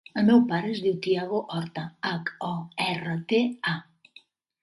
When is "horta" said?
1.57-1.83